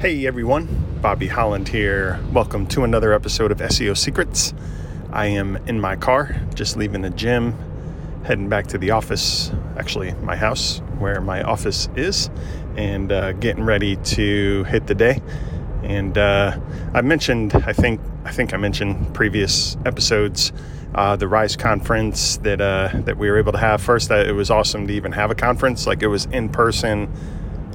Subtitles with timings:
[0.00, 2.20] Hey everyone, Bobby Holland here.
[2.32, 4.54] Welcome to another episode of SEO Secrets.
[5.10, 7.52] I am in my car, just leaving the gym,
[8.22, 12.30] heading back to the office, actually, my house where my office is,
[12.76, 15.20] and uh, getting ready to hit the day.
[15.82, 16.60] And uh,
[16.94, 20.52] I mentioned, I think, I think I mentioned previous episodes,
[20.94, 23.82] uh, the Rise conference that uh, that we were able to have.
[23.82, 27.12] First, that it was awesome to even have a conference, like it was in person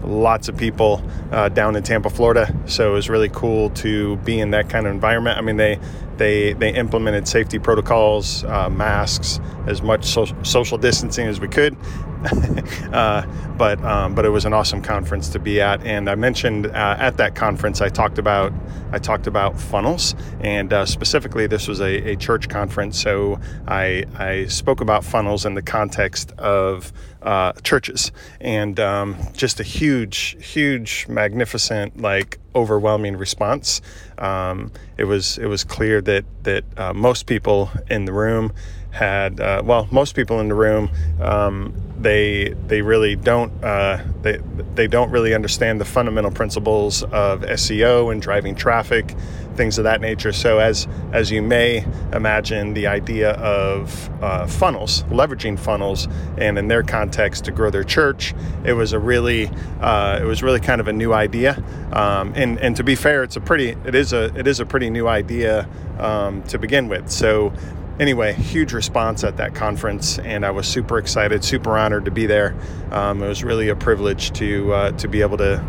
[0.05, 2.53] lots of people uh, down in Tampa, Florida.
[2.65, 5.37] So it was really cool to be in that kind of environment.
[5.37, 5.79] I mean, they
[6.17, 11.75] they they implemented safety protocols, uh, masks, as much so- social distancing as we could.
[12.93, 13.25] uh,
[13.57, 16.95] but um, but it was an awesome conference to be at, and I mentioned uh,
[16.97, 18.53] at that conference I talked about
[18.91, 24.05] I talked about funnels, and uh, specifically this was a, a, church conference, so I
[24.15, 30.37] I spoke about funnels in the context of uh, churches, and um, just a huge
[30.39, 33.81] huge magnificent like overwhelming response.
[34.17, 38.53] Um, it was it was clear that that uh, most people in the room
[38.91, 44.37] had uh, well most people in the room um, they they really don't uh, they
[44.75, 49.15] they don't really understand the fundamental principles of SEO and driving traffic
[49.55, 50.31] things of that nature.
[50.31, 56.67] So as as you may imagine the idea of uh, funnels leveraging funnels and in
[56.67, 59.49] their context to grow their church it was a really
[59.81, 61.63] uh, it was really kind of a new idea.
[61.91, 64.65] Um, and and to be fair it's a pretty it is a it is a
[64.65, 65.67] pretty new idea
[65.99, 67.09] um, to begin with.
[67.09, 67.53] So
[67.99, 72.25] anyway, huge response at that conference, and I was super excited, super honored to be
[72.25, 72.55] there.
[72.91, 75.63] Um, it was really a privilege to uh, to be able to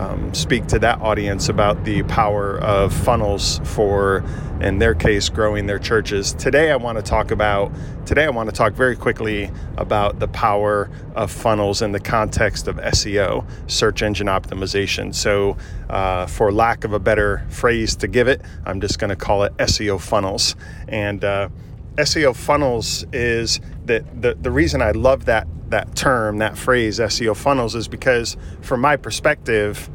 [0.00, 4.24] um, speak to that audience about the power of funnels for,
[4.62, 6.32] in their case, growing their churches.
[6.32, 7.70] Today, I want to talk about.
[8.06, 12.66] Today, I want to talk very quickly about the power of funnels in the context
[12.66, 15.14] of SEO, search engine optimization.
[15.14, 15.58] So,
[15.90, 19.42] uh, for lack of a better phrase to give it, I'm just going to call
[19.42, 20.56] it SEO funnels.
[20.88, 21.50] And uh,
[21.96, 27.36] SEO funnels is that the, the reason I love that that term, that phrase, SEO
[27.36, 29.88] funnels, is because from my perspective,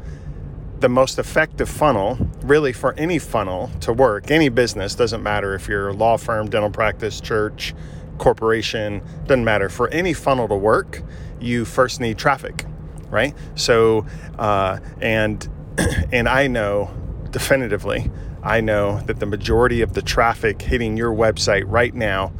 [0.80, 5.68] the most effective funnel, really for any funnel to work, any business, doesn't matter if
[5.68, 7.74] you're a law firm, dental practice, church,
[8.18, 9.68] corporation, doesn't matter.
[9.68, 11.02] For any funnel to work,
[11.40, 12.64] you first need traffic,
[13.08, 13.34] right?
[13.54, 14.06] So,
[14.38, 15.48] uh, and
[16.12, 16.90] and I know
[17.30, 18.10] definitively,
[18.42, 22.32] I know that the majority of the traffic hitting your website right now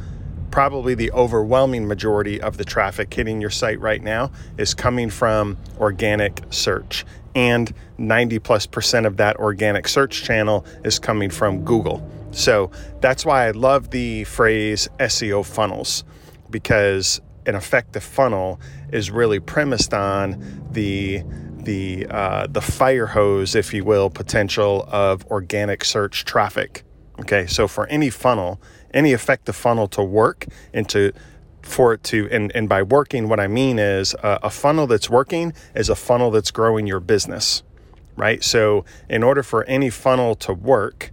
[0.57, 5.55] probably the overwhelming majority of the traffic hitting your site right now is coming from
[5.77, 7.05] organic search.
[7.35, 12.01] And 90 plus percent of that organic search channel is coming from Google.
[12.31, 16.03] So that's why I love the phrase SEO funnels
[16.49, 18.59] because an effective funnel
[18.91, 21.21] is really premised on the
[21.59, 26.83] the uh, the fire hose, if you will, potential of organic search traffic.
[27.19, 28.59] Okay, so for any funnel,
[28.97, 31.13] any effective funnel to work and to
[31.61, 35.09] for it to and, and by working what i mean is a, a funnel that's
[35.09, 37.63] working is a funnel that's growing your business
[38.17, 38.43] right?
[38.43, 41.11] So in order for any funnel to work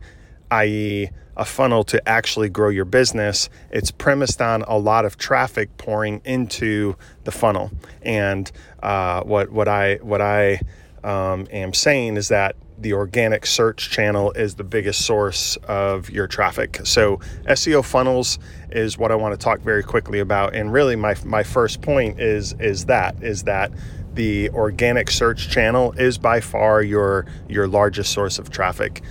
[0.51, 5.77] i.e a funnel to actually grow your business it's premised on a lot of traffic
[5.79, 7.71] pouring into the funnel.
[8.03, 8.51] And
[8.83, 10.61] uh, what what i what i
[11.03, 16.27] um, am saying is that the organic search channel is the biggest source of your
[16.27, 16.81] traffic.
[16.85, 18.39] So SEO funnels
[18.71, 20.55] is what I want to talk very quickly about.
[20.55, 23.73] And really my my first point is is that is that
[24.15, 29.03] the organic search channel is by far your your largest source of traffic.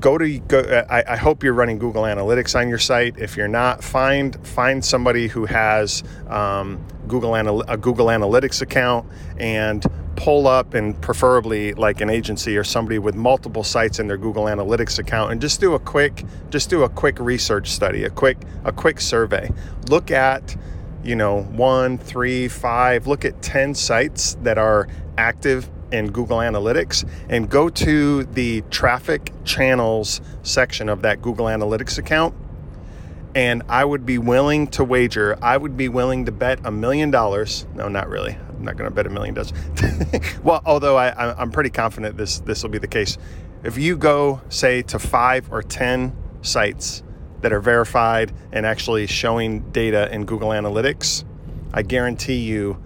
[0.00, 0.84] Go to go.
[0.90, 3.16] I, I hope you're running Google Analytics on your site.
[3.18, 9.06] If you're not, find find somebody who has um, Google Anal- a Google Analytics account
[9.38, 9.84] and
[10.16, 14.44] pull up and preferably like an agency or somebody with multiple sites in their Google
[14.44, 18.38] Analytics account and just do a quick just do a quick research study, a quick
[18.64, 19.50] a quick survey.
[19.88, 20.56] Look at
[21.02, 23.06] you know one, three, five.
[23.06, 24.88] Look at ten sites that are
[25.18, 31.98] active in Google Analytics and go to the traffic channels section of that Google Analytics
[31.98, 32.34] account.
[33.34, 37.10] And I would be willing to wager, I would be willing to bet a million
[37.10, 37.66] dollars.
[37.74, 38.36] No, not really.
[38.62, 39.52] I'm not going to bet a million does.
[40.42, 43.16] well, although I, I'm pretty confident this this will be the case.
[43.64, 47.02] If you go, say, to five or ten sites
[47.40, 51.24] that are verified and actually showing data in Google Analytics,
[51.72, 52.82] I guarantee you,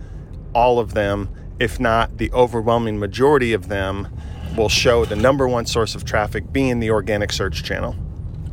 [0.55, 1.29] all of them,
[1.59, 4.09] if not the overwhelming majority of them,
[4.57, 7.95] will show the number one source of traffic being the organic search channel.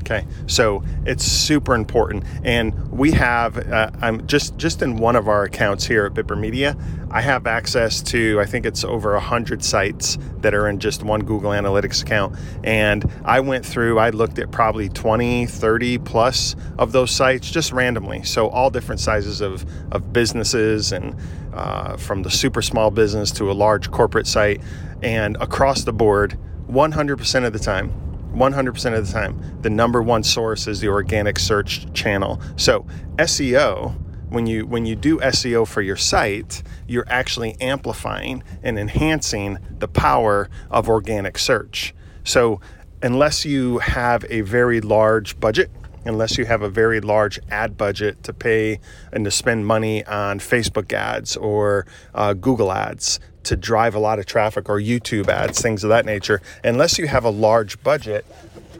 [0.04, 3.58] Okay, so it's super important, and we have.
[3.58, 6.76] Uh, I'm just just in one of our accounts here at Bipper Media.
[7.10, 11.22] I have access to I think it's over hundred sites that are in just one
[11.22, 12.36] Google Analytics account,
[12.66, 13.98] and I went through.
[13.98, 18.24] I looked at probably 20, 30 plus of those sites just randomly.
[18.24, 21.16] So all different sizes of of businesses, and
[21.54, 24.60] uh, from the super small business to a large corporate site,
[25.02, 30.24] and across the board, 100% of the time 100% of the time, the number one
[30.24, 32.42] source is the organic search channel.
[32.56, 32.86] So,
[33.18, 33.96] SEO,
[34.30, 39.88] when you when you do SEO for your site, you're actually amplifying and enhancing the
[39.88, 41.94] power of organic search.
[42.24, 42.60] So,
[43.04, 45.70] unless you have a very large budget,
[46.06, 48.80] unless you have a very large ad budget to pay
[49.12, 51.86] and to spend money on Facebook ads or
[52.16, 56.06] uh, Google ads, to drive a lot of traffic or YouTube ads, things of that
[56.06, 58.26] nature, unless you have a large budget,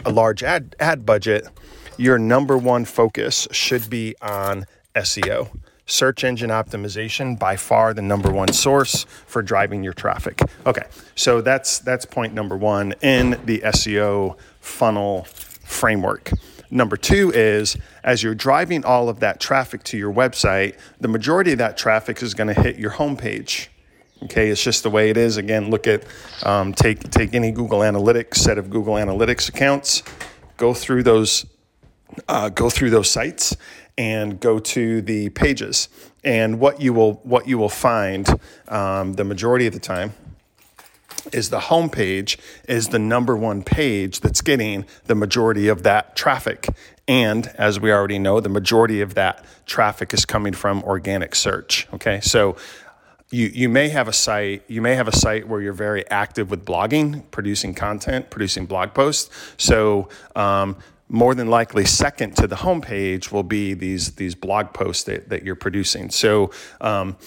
[0.06, 1.48] a large ad, ad budget,
[1.98, 4.66] your number one focus should be on
[4.96, 5.50] SEO.
[5.86, 10.42] Search engine optimization by far the number one source for driving your traffic.
[10.66, 10.84] Okay,
[11.14, 16.32] so that's that's point number one in the SEO funnel framework.
[16.72, 21.52] Number two is as you're driving all of that traffic to your website, the majority
[21.52, 23.68] of that traffic is going to hit your homepage.
[24.24, 25.38] Okay, it's just the way it is.
[25.38, 26.04] Again, look at
[26.44, 30.04] um, take take any Google Analytics set of Google Analytics accounts,
[30.58, 31.46] go through those
[32.28, 33.56] uh, go through those sites,
[33.98, 35.90] and go to the pages.
[36.24, 38.28] And what you will what you will find
[38.70, 40.14] um, the majority of the time
[41.32, 42.38] is the home page
[42.68, 46.68] is the number one page that's getting the majority of that traffic.
[47.08, 51.88] And as we already know, the majority of that traffic is coming from organic search.
[51.94, 52.56] Okay, so
[53.34, 56.52] you, you may have a site you may have a site where you're very active
[56.52, 59.30] with blogging producing content producing blog posts.
[59.58, 60.78] So um,
[61.10, 65.44] more than likely second to the homepage will be these these blog posts that, that
[65.44, 66.12] you're producing.
[66.12, 67.18] So um,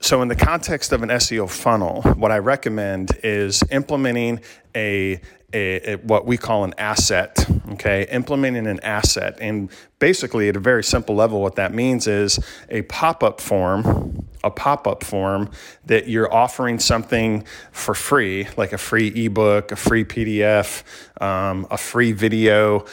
[0.00, 4.40] so in the context of an SEO funnel, what I recommend is implementing
[4.76, 5.20] a,
[5.52, 7.44] a, a, what we call an asset.
[7.72, 12.38] Okay, implementing an asset, and basically at a very simple level, what that means is
[12.68, 15.50] a pop-up form, a pop-up form
[15.86, 20.82] that you're offering something for free, like a free ebook, a free PDF,
[21.20, 22.84] um, a free video.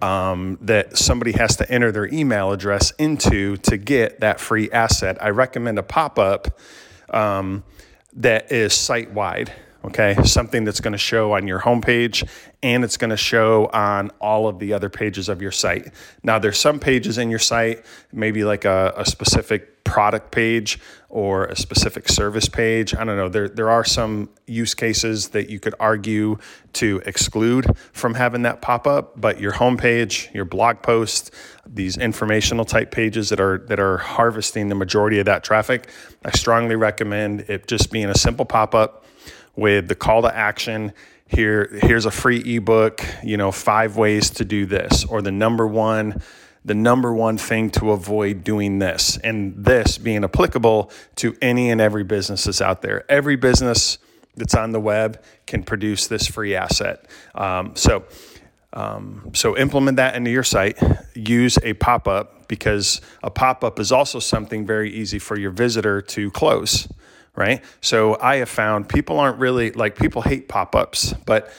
[0.00, 5.22] Um, that somebody has to enter their email address into to get that free asset.
[5.22, 6.58] I recommend a pop up
[7.10, 7.62] um,
[8.14, 9.52] that is site wide
[9.84, 10.16] okay?
[10.24, 12.28] Something that's going to show on your homepage
[12.62, 15.92] and it's going to show on all of the other pages of your site.
[16.22, 21.44] Now, there's some pages in your site, maybe like a, a specific product page or
[21.46, 22.94] a specific service page.
[22.94, 23.28] I don't know.
[23.28, 26.38] There, there are some use cases that you could argue
[26.74, 31.30] to exclude from having that pop up, but your homepage, your blog post,
[31.66, 35.88] these informational type pages that are that are harvesting the majority of that traffic,
[36.24, 39.04] I strongly recommend it just being a simple pop up
[39.54, 40.92] with the call to action
[41.26, 45.66] here here's a free ebook you know five ways to do this or the number
[45.66, 46.20] one
[46.64, 51.80] the number one thing to avoid doing this and this being applicable to any and
[51.80, 53.04] every business that's out there.
[53.10, 53.98] Every business
[54.36, 57.04] that's on the web can produce this free asset.
[57.34, 58.04] Um, so
[58.74, 60.78] um, so implement that into your site.
[61.14, 66.30] Use a pop-up because a pop-up is also something very easy for your visitor to
[66.30, 66.88] close
[67.34, 67.62] right?
[67.80, 71.52] So I have found people aren't really like people hate pop ups, but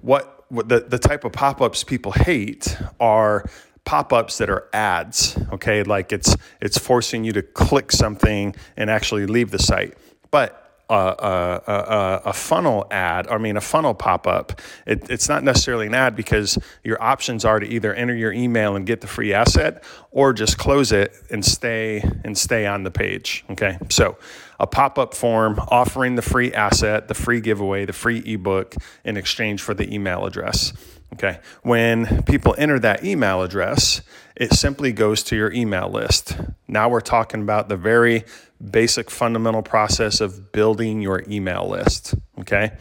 [0.00, 3.48] what, what the, the type of pop ups people hate are
[3.86, 9.24] pop-ups that are ads okay like it's it's forcing you to click something and actually
[9.24, 9.94] leave the site
[10.30, 14.60] but a, a, a, a, funnel ad, I mean, a funnel pop up.
[14.86, 18.76] It, it's not necessarily an ad because your options are to either enter your email
[18.76, 22.90] and get the free asset or just close it and stay and stay on the
[22.90, 23.44] page.
[23.50, 23.78] Okay.
[23.90, 24.16] So
[24.60, 29.16] a pop up form offering the free asset, the free giveaway, the free ebook in
[29.16, 30.72] exchange for the email address.
[31.14, 31.38] Okay.
[31.62, 34.02] When people enter that email address,
[34.34, 36.36] it simply goes to your email list.
[36.68, 38.24] Now we're talking about the very
[38.70, 42.14] basic fundamental process of building your email list.
[42.40, 42.72] Okay.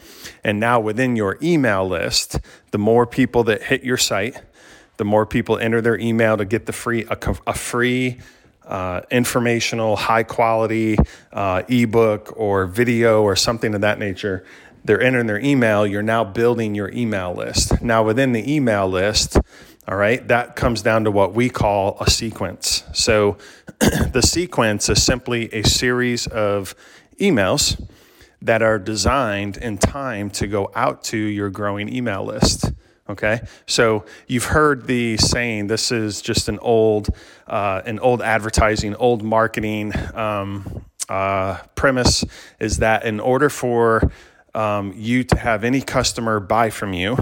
[0.43, 2.39] And now within your email list,
[2.71, 4.41] the more people that hit your site,
[4.97, 7.17] the more people enter their email to get the free, a,
[7.47, 8.19] a free,
[8.65, 10.97] uh, informational, high quality
[11.31, 14.45] uh, ebook or video or something of that nature.
[14.85, 15.85] They're entering their email.
[15.85, 17.81] You're now building your email list.
[17.81, 19.37] Now, within the email list,
[19.87, 22.83] all right, that comes down to what we call a sequence.
[22.93, 23.37] So
[23.79, 26.75] the sequence is simply a series of
[27.19, 27.83] emails
[28.43, 32.71] that are designed in time to go out to your growing email list.
[33.07, 35.67] Okay, so you've heard the saying.
[35.67, 37.09] This is just an old,
[37.47, 42.23] uh, an old advertising, old marketing um, uh, premise.
[42.59, 44.11] Is that in order for
[44.55, 47.17] um, you to have any customer buy from you,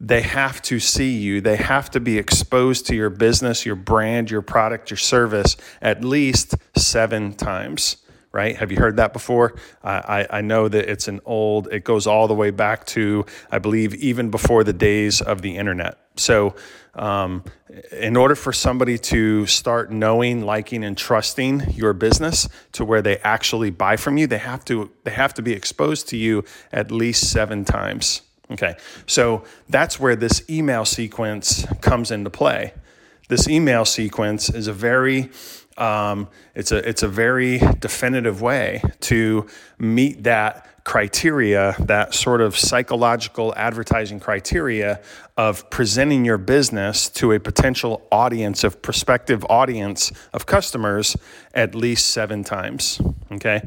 [0.00, 1.40] they have to see you.
[1.40, 6.02] They have to be exposed to your business, your brand, your product, your service at
[6.02, 7.96] least seven times
[8.32, 8.56] right?
[8.56, 9.56] Have you heard that before?
[9.82, 13.58] I, I know that it's an old, it goes all the way back to, I
[13.58, 15.98] believe, even before the days of the internet.
[16.16, 16.54] So,
[16.94, 17.44] um,
[17.92, 23.18] in order for somebody to start knowing, liking, and trusting your business to where they
[23.18, 26.90] actually buy from you, they have to they have to be exposed to you at
[26.90, 28.22] least seven times.
[28.50, 28.74] Okay,
[29.06, 32.74] so that's where this email sequence comes into play.
[33.28, 35.30] This email sequence is a very
[35.78, 39.46] um, it's a it's a very definitive way to
[39.78, 45.00] meet that criteria, that sort of psychological advertising criteria
[45.36, 51.16] of presenting your business to a potential audience of prospective audience of customers
[51.54, 53.00] at least seven times.
[53.32, 53.62] Okay.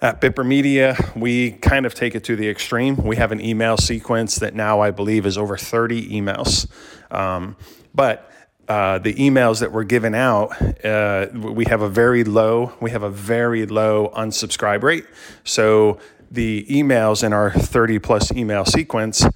[0.00, 2.96] At Bipper Media, we kind of take it to the extreme.
[2.96, 6.70] We have an email sequence that now I believe is over 30 emails.
[7.10, 7.56] Um,
[7.94, 8.30] but
[8.68, 10.50] uh, the emails that were given out,
[10.84, 15.06] uh, we have a very low, we have a very low unsubscribe rate.
[15.42, 15.98] So
[16.30, 19.26] the emails in our 30 plus email sequence,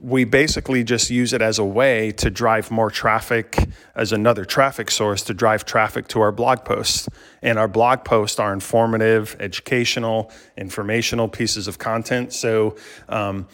[0.00, 3.58] we basically just use it as a way to drive more traffic
[3.96, 7.08] as another traffic source to drive traffic to our blog posts.
[7.42, 12.32] And our blog posts are informative, educational, informational pieces of content.
[12.32, 12.76] So,
[13.08, 13.48] um,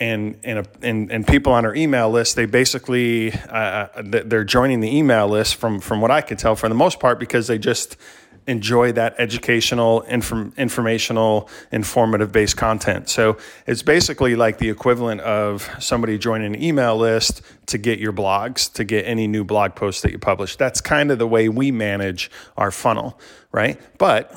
[0.00, 3.54] and and, a, and and people on our email list they basically uh,
[3.94, 6.98] uh they're joining the email list from from what I could tell for the most
[7.00, 7.96] part because they just
[8.46, 13.08] enjoy that educational inform, informational informative based content.
[13.08, 18.14] So it's basically like the equivalent of somebody joining an email list to get your
[18.14, 20.56] blogs to get any new blog posts that you publish.
[20.56, 23.20] That's kind of the way we manage our funnel
[23.52, 23.80] right?
[23.98, 24.32] But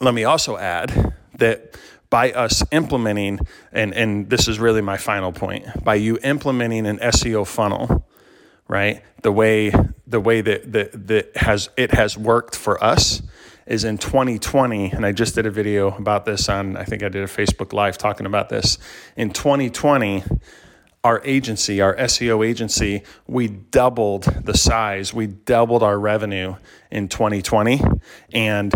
[0.00, 1.76] let me also add that
[2.10, 3.40] by us implementing,
[3.72, 8.06] and, and this is really my final point, by you implementing an SEO funnel,
[8.68, 9.02] right?
[9.22, 9.72] The way
[10.06, 13.22] the way that, that, that has it has worked for us
[13.66, 17.08] is in 2020, and I just did a video about this on I think I
[17.08, 18.78] did a Facebook Live talking about this.
[19.16, 20.22] In 2020,
[21.02, 26.56] our agency, our SEO agency, we doubled the size, we doubled our revenue
[26.90, 27.80] in 2020.
[28.32, 28.74] And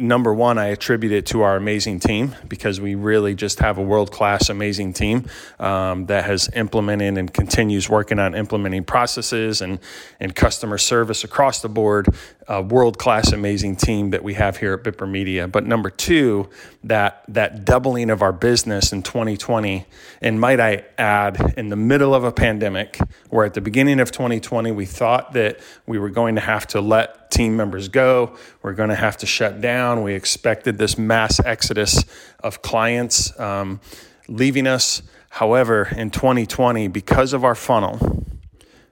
[0.00, 3.82] number one, I attribute it to our amazing team because we really just have a
[3.82, 5.26] world class, amazing team
[5.58, 9.78] um, that has implemented and continues working on implementing processes and,
[10.20, 12.08] and customer service across the board.
[12.50, 15.46] A world class, amazing team that we have here at Bipper Media.
[15.46, 16.48] But number two,
[16.82, 19.84] that, that doubling of our business in 2020,
[20.22, 24.10] and might I add, in the middle of a pandemic, where at the beginning of
[24.10, 28.72] 2020, we thought that we were going to have to let team members go, we're
[28.72, 30.02] going to have to shut down.
[30.02, 32.04] We expected this mass exodus
[32.42, 33.80] of clients um,
[34.26, 35.02] leaving us.
[35.30, 38.17] However, in 2020, because of our funnel,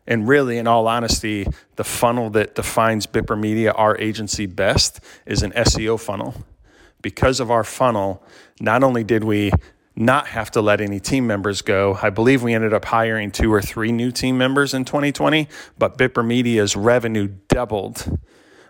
[0.07, 1.47] and really, in all honesty,
[1.77, 6.35] the funnel that defines Bipper Media, our agency, best is an SEO funnel.
[7.03, 8.23] Because of our funnel,
[8.61, 9.53] not only did we
[9.95, 11.99] not have to let any team members go.
[12.03, 15.49] I believe we ended up hiring two or three new team members in 2020,
[15.79, 18.19] but Bipper Media's revenue doubled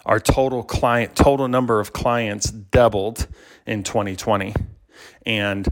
[0.07, 3.27] our total client total number of clients doubled
[3.67, 4.55] in 2020
[5.27, 5.69] and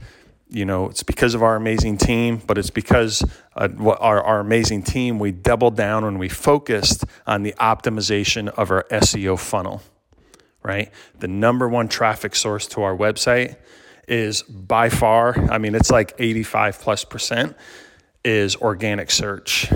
[0.50, 3.24] you know it's because of our amazing team but it's because
[3.56, 3.68] uh,
[4.00, 8.84] our, our amazing team we doubled down and we focused on the optimization of our
[8.90, 9.82] seo funnel
[10.62, 10.90] right?
[11.18, 13.56] The number one traffic source to our website
[14.06, 17.56] is by far i mean it's like 85 plus percent
[18.24, 19.68] is organic search.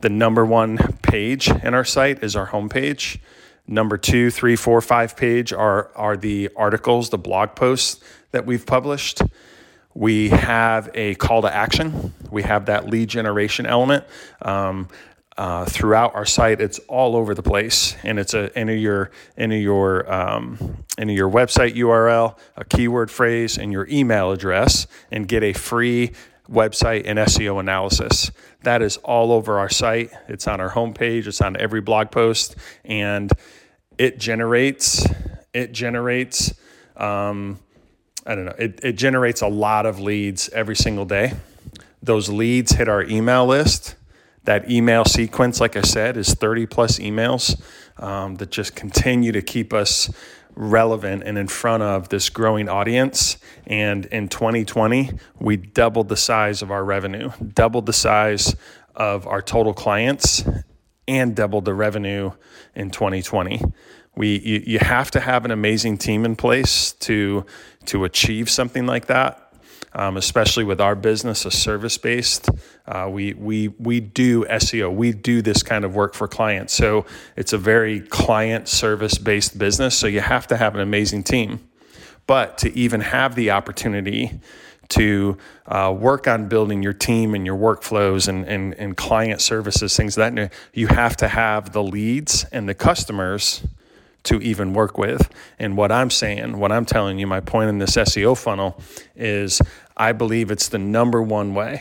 [0.00, 3.18] The number one page in our site is our homepage.
[3.66, 8.02] Number two, three, four, five page are, are the articles, the blog posts
[8.32, 9.22] that we've published.
[9.96, 12.12] We have a call to action.
[12.30, 14.04] We have that lead generation element.
[14.42, 14.88] Um,
[15.38, 16.62] uh, throughout our site.
[16.62, 21.30] It's all over the place, and it's a enter your enter your um, enter your
[21.30, 26.12] website URL, a keyword phrase, and your email address, and get a free
[26.50, 28.30] website and SEO analysis.
[28.62, 30.10] That is all over our site.
[30.26, 31.26] It's on our homepage.
[31.26, 33.30] It's on every blog post, and
[33.98, 35.06] it generates
[35.52, 36.54] it generates
[36.96, 37.58] um,
[38.26, 41.34] I don't know it, it generates a lot of leads every single day.
[42.02, 43.96] Those leads hit our email list.
[44.44, 47.60] That email sequence, like I said, is 30 plus emails
[48.00, 50.08] um, that just continue to keep us
[50.54, 53.38] relevant and in front of this growing audience.
[53.66, 58.54] And in 2020, we doubled the size of our revenue, doubled the size
[58.94, 60.44] of our total clients,
[61.06, 62.32] and doubled the revenue
[62.74, 63.62] in 2020.
[64.16, 67.44] We, you, you have to have an amazing team in place to,
[67.86, 69.46] to achieve something like that
[69.96, 72.50] um, especially with our business, a service based.
[72.86, 74.94] Uh, we we we do SEO.
[74.94, 76.74] We do this kind of work for clients.
[76.74, 79.96] So it's a very client service based business.
[79.96, 81.66] So you have to have an amazing team.
[82.26, 84.38] But to even have the opportunity
[84.88, 89.96] to uh, work on building your team and your workflows and, and, and client services,
[89.96, 93.64] things like that, you have to have the leads and the customers
[94.26, 95.28] to even work with.
[95.58, 98.80] And what I'm saying, what I'm telling you, my point in this SEO funnel
[99.14, 99.60] is
[99.96, 101.78] I believe it's the number one way.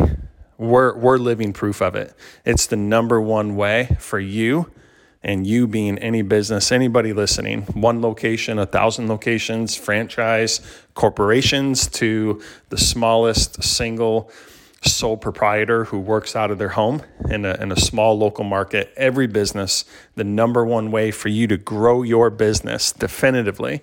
[0.57, 2.13] We're, we're living proof of it.
[2.45, 4.71] It's the number one way for you
[5.21, 10.61] and you being any business, anybody listening, one location, a thousand locations, franchise,
[10.93, 14.31] corporations to the smallest single
[14.89, 18.93] sole proprietor who works out of their home in a, in a small local market,
[18.95, 23.81] every business, the number one way for you to grow your business definitively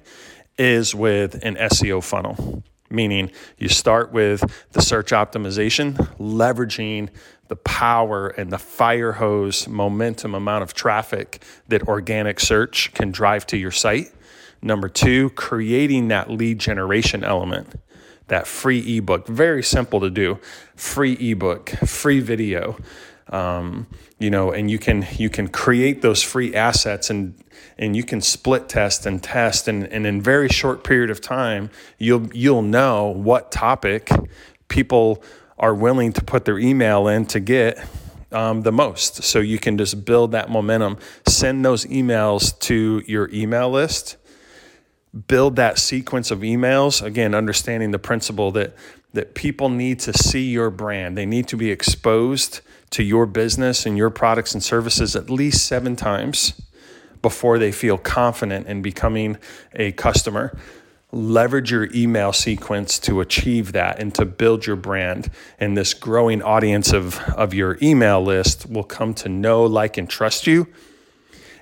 [0.59, 7.09] is with an SEO funnel meaning you start with the search optimization, leveraging
[7.49, 13.47] the power and the fire hose momentum amount of traffic that organic search can drive
[13.47, 14.13] to your site.
[14.61, 17.75] Number two, creating that lead generation element,
[18.33, 20.39] that free ebook, very simple to do,
[20.75, 22.79] free ebook, free video.
[23.29, 23.87] Um,
[24.19, 27.35] you know, and you can you can create those free assets and
[27.79, 29.69] and you can split test and test.
[29.69, 34.09] And, and in very short period of time you'll you'll know what topic
[34.69, 35.23] people
[35.59, 37.79] are willing to put their email in to get
[38.33, 39.23] um, the most.
[39.25, 40.97] So you can just build that momentum,
[41.27, 44.17] send those emails to your email list,
[45.29, 47.03] build that sequence of emails.
[47.03, 48.75] Again, understanding the principle that
[49.13, 51.17] that people need to see your brand.
[51.17, 55.67] They need to be exposed to your business and your products and services at least
[55.67, 56.61] seven times
[57.21, 59.39] before they feel confident in becoming
[59.75, 60.57] a customer.
[61.13, 65.31] Leverage your email sequence to achieve that and to build your brand.
[65.61, 70.09] And this growing audience of, of your email list will come to know, like, and
[70.09, 70.69] trust you.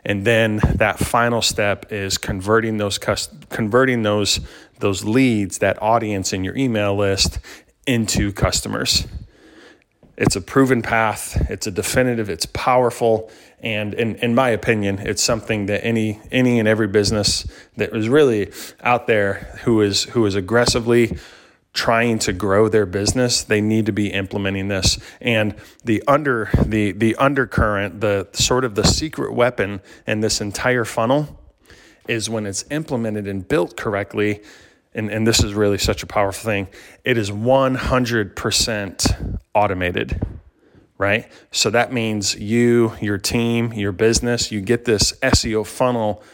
[0.05, 2.99] And then that final step is converting those
[3.49, 4.41] converting those
[4.79, 7.39] those leads, that audience in your email list
[7.87, 9.07] into customers.
[10.17, 15.23] It's a proven path, it's a definitive, it's powerful, and in, in my opinion, it's
[15.23, 20.27] something that any any and every business that is really out there who is who
[20.27, 21.17] is aggressively
[21.73, 24.99] trying to grow their business, they need to be implementing this.
[25.21, 25.55] And
[25.85, 31.41] the under the the undercurrent, the sort of the secret weapon in this entire funnel
[32.09, 34.43] is when it's implemented and built correctly,
[34.95, 36.67] and, and this is really such a powerful thing,
[37.05, 40.21] it is 100% automated,
[40.99, 41.31] right?
[41.53, 46.25] So that means you, your team, your business, you get this SEO funnel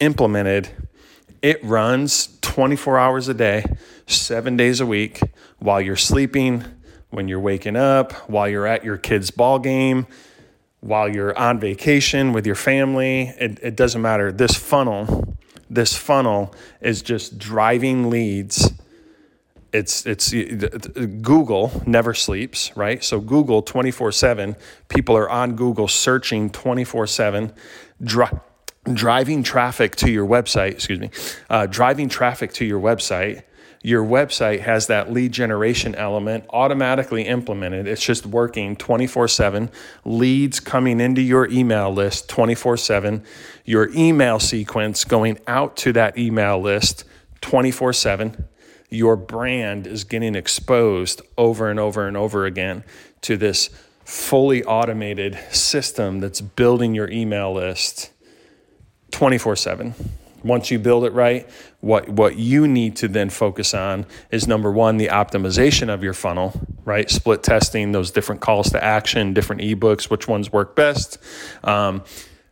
[0.00, 0.70] implemented.
[1.44, 3.66] It runs 24 hours a day,
[4.06, 5.20] seven days a week,
[5.58, 6.64] while you're sleeping,
[7.10, 10.06] when you're waking up, while you're at your kid's ball game,
[10.80, 13.34] while you're on vacation with your family.
[13.38, 14.32] It, it doesn't matter.
[14.32, 15.36] This funnel
[15.68, 18.72] this funnel is just driving leads.
[19.70, 23.04] It's it's Google never sleeps, right?
[23.04, 24.56] So Google 24/7,
[24.88, 27.52] people are on Google searching 24/7
[28.02, 28.28] dri-
[28.92, 31.10] driving traffic to your website, excuse me.
[31.48, 33.42] Uh, driving traffic to your website
[33.84, 37.86] your website has that lead generation element automatically implemented.
[37.86, 39.70] It's just working 24 7,
[40.06, 43.22] leads coming into your email list 24 7,
[43.66, 47.04] your email sequence going out to that email list
[47.42, 48.46] 24 7.
[48.88, 52.84] Your brand is getting exposed over and over and over again
[53.20, 53.68] to this
[54.02, 58.13] fully automated system that's building your email list
[59.14, 59.94] 24 7
[60.44, 61.48] once you build it right,
[61.80, 66.12] what what you need to then focus on is number one, the optimization of your
[66.12, 66.52] funnel,
[66.84, 67.10] right?
[67.10, 71.18] Split testing those different calls to action, different ebooks, which ones work best.
[71.64, 72.04] Um,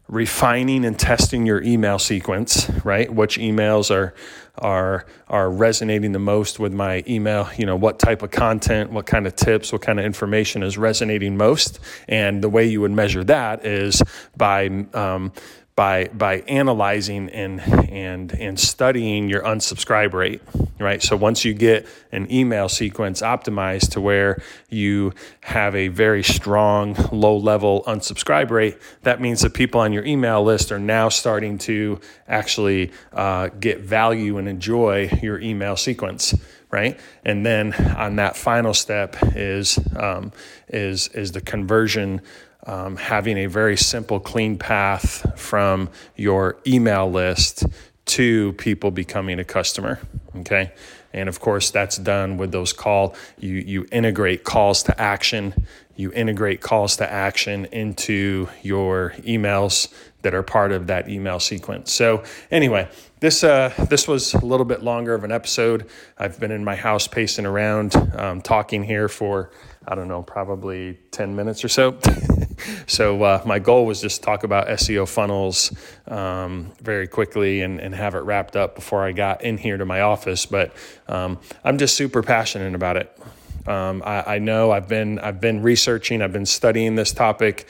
[0.09, 3.13] refining and testing your email sequence, right?
[3.13, 4.15] Which emails are
[4.59, 9.07] are are resonating the most with my email, you know, what type of content, what
[9.07, 11.79] kind of tips, what kind of information is resonating most.
[12.09, 14.03] And the way you would measure that is
[14.37, 15.33] by um,
[15.75, 20.43] by by analyzing and and and studying your unsubscribe rate
[20.79, 21.03] right?
[21.03, 26.97] So once you get an email sequence optimized to where you have a very strong
[27.13, 31.57] low level unsubscribe rate that means that people on your email list are now starting
[31.59, 36.35] to actually uh, get value and enjoy your email sequence
[36.73, 36.99] right?
[37.23, 40.33] And then on that final step is um,
[40.69, 42.23] is is the conversion
[42.67, 47.65] um, having a very simple, clean path from your email list
[48.05, 50.01] to people becoming a customer.
[50.37, 50.73] Okay.
[51.13, 53.15] And of course, that's done with those call.
[53.39, 55.67] You you integrate calls to action.
[55.95, 61.93] You integrate calls to action into your emails that are part of that email sequence.
[61.93, 62.89] So anyway,
[63.21, 65.87] this uh, this was a little bit longer of an episode.
[66.17, 69.51] I've been in my house pacing around, um, talking here for
[69.87, 71.99] I don't know, probably ten minutes or so.
[72.87, 75.73] so uh, my goal was just to talk about SEO funnels
[76.07, 79.85] um, very quickly and, and have it wrapped up before I got in here to
[79.85, 80.47] my office.
[80.47, 80.75] But
[81.09, 83.19] um, I'm just super passionate about it.
[83.67, 87.69] Um, I, I, know I've been I've been researching, I've been studying this topic.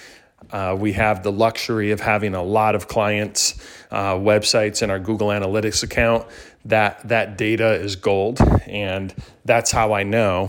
[0.51, 3.55] Uh, we have the luxury of having a lot of clients'
[3.91, 6.27] uh, websites in our Google Analytics account.
[6.65, 10.49] That that data is gold, and that's how I know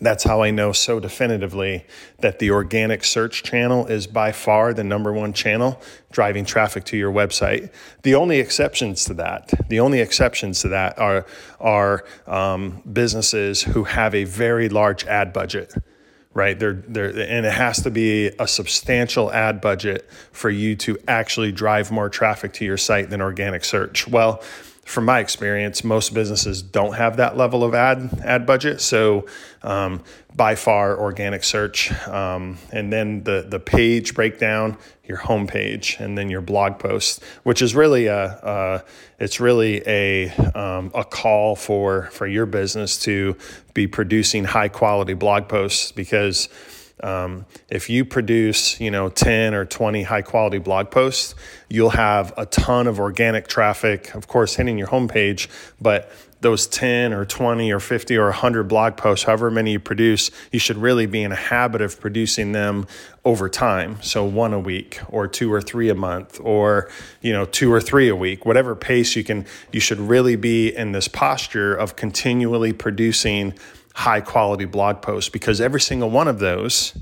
[0.00, 1.84] that's how I know so definitively
[2.20, 6.96] that the organic search channel is by far the number one channel driving traffic to
[6.96, 7.72] your website.
[8.02, 11.26] The only exceptions to that, the only exceptions to that are
[11.60, 15.74] are um, businesses who have a very large ad budget.
[16.32, 20.96] Right, they're, they're, and it has to be a substantial ad budget for you to
[21.08, 24.06] actually drive more traffic to your site than organic search.
[24.06, 24.40] Well,
[24.90, 28.80] from my experience, most businesses don't have that level of ad ad budget.
[28.80, 29.26] So,
[29.62, 30.02] um,
[30.34, 36.28] by far, organic search, um, and then the the page breakdown, your homepage, and then
[36.28, 38.84] your blog post, which is really a,
[39.18, 43.36] it's really a um, a call for for your business to
[43.74, 46.48] be producing high quality blog posts because
[47.02, 51.34] um, if you produce, you know, 10 or 20 high quality blog posts,
[51.68, 55.48] you'll have a ton of organic traffic, of course, hitting your homepage,
[55.80, 56.10] but
[56.40, 60.58] those 10 or 20 or 50 or 100 blog posts, however many you produce, you
[60.58, 62.86] should really be in a habit of producing them
[63.24, 63.98] over time.
[64.02, 66.88] So one a week or two or three a month or,
[67.20, 70.74] you know, two or three a week, whatever pace you can, you should really be
[70.74, 73.54] in this posture of continually producing
[73.94, 76.96] high quality blog posts because every single one of those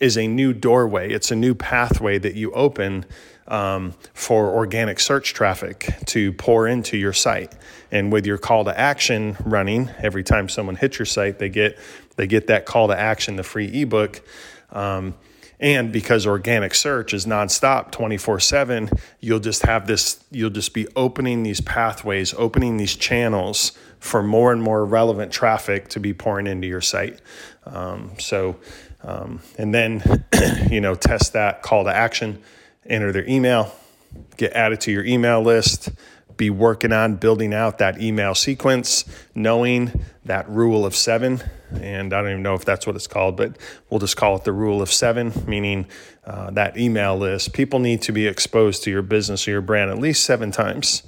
[0.00, 1.12] is a new doorway.
[1.12, 3.06] It's a new pathway that you open
[3.46, 7.54] um, for organic search traffic to pour into your site.
[7.90, 11.78] And with your call to action running, every time someone hits your site, they get
[12.16, 14.22] they get that call to action, the free ebook.
[14.70, 15.14] Um,
[15.60, 20.86] and because organic search is nonstop 24 7, you'll just have this, you'll just be
[20.96, 23.72] opening these pathways, opening these channels
[24.04, 27.22] for more and more relevant traffic to be pouring into your site.
[27.64, 28.56] Um, so,
[29.02, 30.26] um, and then,
[30.70, 32.42] you know, test that call to action,
[32.84, 33.74] enter their email,
[34.36, 35.88] get added to your email list,
[36.36, 41.42] be working on building out that email sequence, knowing that rule of seven.
[41.72, 43.56] And I don't even know if that's what it's called, but
[43.88, 45.86] we'll just call it the rule of seven, meaning
[46.26, 47.54] uh, that email list.
[47.54, 51.04] People need to be exposed to your business or your brand at least seven times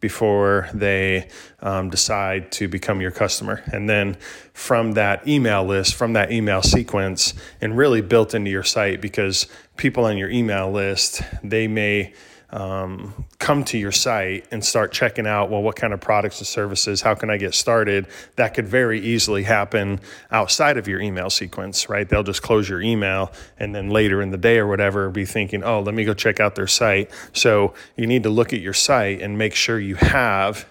[0.00, 1.28] before they
[1.60, 3.62] um, decide to become your customer.
[3.72, 4.16] And then
[4.52, 9.46] from that email list, from that email sequence, and really built into your site because
[9.76, 12.12] people on your email list, they may
[12.56, 16.46] um, come to your site and start checking out well what kind of products and
[16.46, 18.06] services how can i get started?
[18.36, 22.08] That could very easily happen outside of your email sequence right?
[22.08, 25.62] They'll just close your email and then later in the day or whatever be thinking
[25.62, 27.10] oh let me go check out their site.
[27.34, 30.66] So you need to look at your site and make sure you have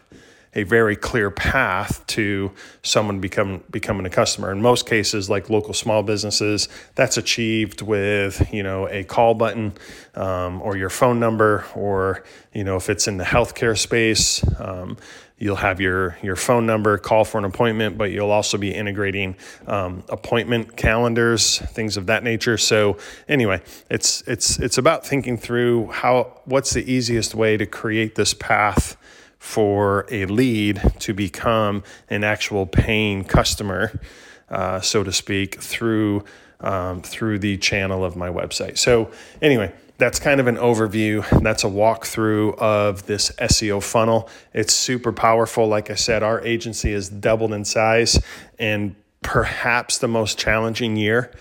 [0.56, 4.52] a very clear path to someone become, becoming a customer.
[4.52, 9.74] In most cases, like local small businesses, that's achieved with you know a call button
[10.16, 14.44] um, or your phone number, or you know if it's in the healthcare space.
[14.60, 14.98] Um,
[15.38, 19.36] you'll have your your phone number call for an appointment but you'll also be integrating
[19.68, 25.88] um, appointment calendars things of that nature so anyway it's it's it's about thinking through
[25.88, 28.96] how what's the easiest way to create this path
[29.46, 34.02] for a lead to become an actual paying customer,
[34.50, 36.24] uh, so to speak, through
[36.62, 38.80] um, through the channel of my website.
[38.80, 39.12] So
[39.44, 41.24] anyway, that's kind of an overview.
[41.44, 44.28] That's a walkthrough of this SEO funnel.
[44.52, 45.68] It's super powerful.
[45.68, 48.20] Like I said, our agency has doubled in size,
[48.58, 51.32] and perhaps the most challenging year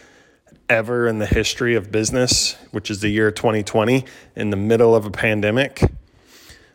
[0.69, 4.05] ever in the history of business, which is the year 2020,
[4.37, 5.83] in the middle of a pandemic.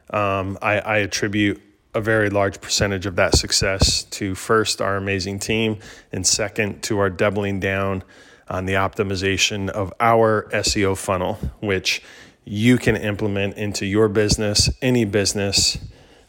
[0.10, 1.62] Um, I, I attribute
[1.94, 5.80] a very large percentage of that success to first our amazing team,
[6.12, 8.04] and second to our doubling down
[8.48, 12.02] on the optimization of our SEO funnel, which
[12.46, 15.78] you can implement into your business, any business,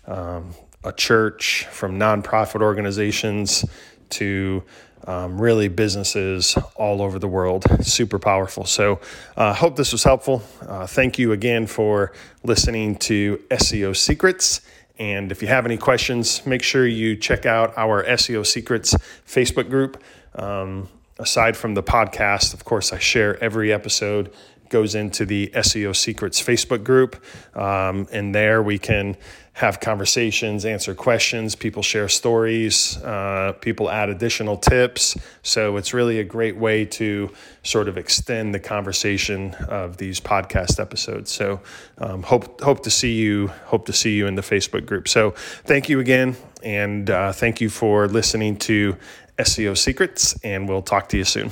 [0.07, 3.65] um, a church, from nonprofit organizations
[4.11, 4.63] to
[5.11, 7.67] um, really businesses all over the world.
[7.85, 8.65] Super powerful.
[8.65, 9.01] So,
[9.37, 10.43] uh, hope this was helpful.
[10.63, 12.13] Uh, thank you again for
[12.45, 14.61] listening to SEO Secrets.
[15.01, 18.95] And if you have any questions, make sure you check out our SEO Secrets
[19.27, 20.01] Facebook group.
[20.37, 24.33] Um, aside from the podcast, of course, I share every episode
[24.71, 27.23] goes into the SEO Secrets Facebook group.
[27.55, 29.17] Um, and there we can
[29.61, 35.19] have conversations, answer questions, people share stories, uh, people add additional tips.
[35.43, 37.31] So it's really a great way to
[37.63, 41.31] sort of extend the conversation of these podcast episodes.
[41.31, 41.61] So
[41.99, 45.09] um, hope hope to see you hope to see you in the Facebook group.
[45.09, 45.33] So
[45.65, 48.97] thank you again, and uh, thank you for listening to
[49.39, 51.51] SEO Secrets, and we'll talk to you soon.